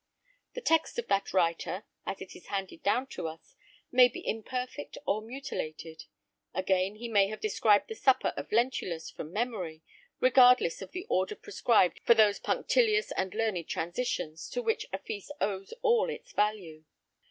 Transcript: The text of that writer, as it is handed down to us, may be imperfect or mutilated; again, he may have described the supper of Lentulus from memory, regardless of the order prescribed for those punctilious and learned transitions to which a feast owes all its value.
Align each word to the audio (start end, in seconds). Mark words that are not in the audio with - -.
The 0.55 0.61
text 0.61 0.97
of 0.97 1.07
that 1.09 1.31
writer, 1.31 1.83
as 2.07 2.21
it 2.21 2.35
is 2.35 2.47
handed 2.47 2.81
down 2.81 3.05
to 3.09 3.27
us, 3.27 3.55
may 3.91 4.07
be 4.07 4.27
imperfect 4.27 4.97
or 5.05 5.21
mutilated; 5.21 6.05
again, 6.55 6.95
he 6.95 7.07
may 7.07 7.27
have 7.27 7.39
described 7.39 7.87
the 7.87 7.93
supper 7.93 8.29
of 8.35 8.51
Lentulus 8.51 9.11
from 9.11 9.31
memory, 9.31 9.83
regardless 10.19 10.81
of 10.81 10.91
the 10.91 11.05
order 11.07 11.35
prescribed 11.35 11.99
for 12.03 12.15
those 12.15 12.39
punctilious 12.39 13.11
and 13.11 13.35
learned 13.35 13.67
transitions 13.67 14.49
to 14.49 14.63
which 14.63 14.87
a 14.91 14.97
feast 14.97 15.31
owes 15.39 15.71
all 15.83 16.09
its 16.09 16.31
value. 16.31 16.83